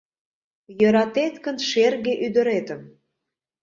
Йӧратет 0.79 1.35
гын 1.45 1.57
шерге 1.69 2.13
ӱдыретым 2.25 2.81